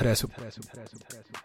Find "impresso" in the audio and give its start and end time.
0.00-0.26, 0.26-0.60, 0.62-0.96, 0.96-1.39